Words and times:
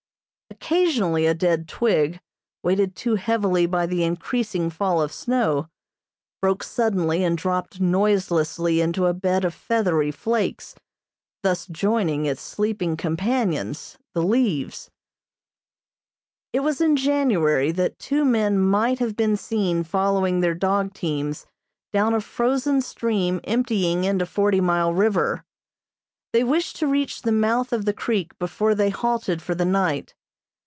Occasionally 0.61 1.25
a 1.25 1.33
dead 1.33 1.67
twig, 1.67 2.21
weighted 2.61 2.95
too 2.95 3.15
heavily 3.15 3.65
by 3.65 3.87
the 3.87 4.03
increasing 4.03 4.69
fall 4.69 5.01
of 5.01 5.11
snow, 5.11 5.67
broke 6.39 6.61
suddenly 6.61 7.23
and 7.23 7.35
dropped 7.37 7.81
noiselessly 7.81 8.79
into 8.79 9.07
a 9.07 9.13
bed 9.13 9.43
of 9.43 9.55
feathery 9.55 10.11
flakes, 10.11 10.75
thus 11.41 11.65
joining 11.65 12.25
its 12.25 12.41
sleeping 12.41 12.95
companions, 12.95 13.97
the 14.13 14.21
leaves. 14.21 14.91
[Illustration: 16.53 16.53
ON 16.53 16.53
BONANZA 16.53 16.53
CREEK.] 16.53 16.59
It 16.59 16.59
was 16.63 16.81
in 16.81 16.95
January 17.03 17.71
that 17.71 17.99
two 17.99 18.23
men 18.23 18.59
might 18.59 18.99
have 18.99 19.15
been 19.17 19.35
seen 19.35 19.83
following 19.83 20.39
their 20.41 20.55
dog 20.55 20.93
teams 20.93 21.47
down 21.91 22.13
a 22.13 22.21
frozen 22.21 22.81
stream 22.81 23.41
emptying 23.45 24.03
into 24.03 24.25
Forty 24.27 24.61
Mile 24.61 24.93
River. 24.93 25.43
They 26.33 26.43
wished 26.43 26.75
to 26.77 26.87
reach 26.87 27.23
the 27.23 27.31
mouth 27.31 27.73
of 27.73 27.85
the 27.85 27.93
creek 27.93 28.37
before 28.37 28.75
they 28.75 28.91
halted 28.91 29.41
for 29.41 29.55
the 29.55 29.65
night. 29.65 30.13